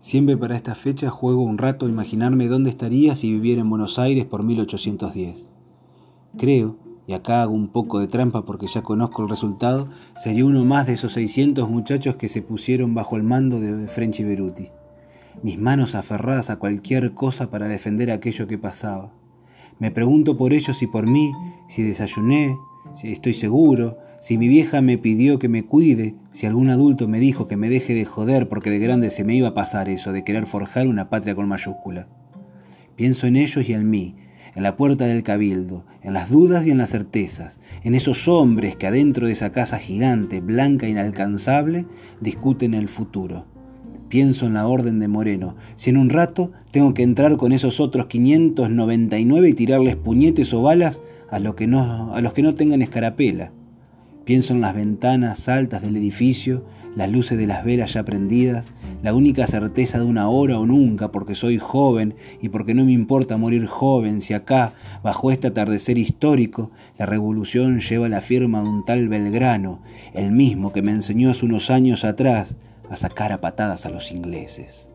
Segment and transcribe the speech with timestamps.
[0.00, 3.98] Siempre para esta fecha juego un rato a imaginarme dónde estaría si viviera en Buenos
[3.98, 5.46] Aires por 1810.
[6.38, 6.76] Creo,
[7.06, 10.86] y acá hago un poco de trampa porque ya conozco el resultado, sería uno más
[10.86, 14.68] de esos 600 muchachos que se pusieron bajo el mando de Frenchy Beruti.
[15.42, 19.12] Mis manos aferradas a cualquier cosa para defender aquello que pasaba.
[19.78, 21.30] Me pregunto por ellos y por mí,
[21.68, 22.56] si desayuné,
[22.94, 27.20] si estoy seguro, si mi vieja me pidió que me cuide, si algún adulto me
[27.20, 30.12] dijo que me deje de joder porque de grande se me iba a pasar eso
[30.12, 32.06] de querer forjar una patria con mayúscula.
[32.96, 34.16] Pienso en ellos y en mí,
[34.54, 38.76] en la puerta del cabildo, en las dudas y en las certezas, en esos hombres
[38.76, 41.86] que adentro de esa casa gigante, blanca e inalcanzable,
[42.20, 43.46] discuten el futuro.
[44.10, 45.56] Pienso en la orden de Moreno.
[45.76, 50.60] Si en un rato tengo que entrar con esos otros 599 y tirarles puñetes o
[50.60, 51.00] balas
[51.30, 53.52] a, a los que no tengan escarapela.
[54.30, 58.68] Pienso en las ventanas altas del edificio, las luces de las velas ya prendidas,
[59.02, 62.92] la única certeza de una hora o nunca, porque soy joven y porque no me
[62.92, 68.68] importa morir joven si acá, bajo este atardecer histórico, la revolución lleva la firma de
[68.68, 69.82] un tal Belgrano,
[70.14, 72.54] el mismo que me enseñó hace unos años atrás
[72.88, 74.89] a sacar a patadas a los ingleses.